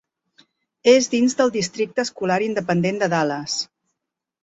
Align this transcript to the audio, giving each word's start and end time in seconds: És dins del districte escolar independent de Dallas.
És 0.93 1.09
dins 1.11 1.37
del 1.43 1.53
districte 1.57 2.07
escolar 2.07 2.41
independent 2.49 3.01
de 3.05 3.15
Dallas. 3.17 3.63